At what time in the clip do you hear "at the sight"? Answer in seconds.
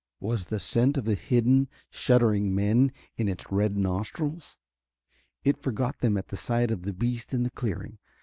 6.17-6.71